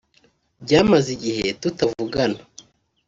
Byamaze 0.63 1.07
igihe 1.17 1.45
tutavugana 1.61 2.39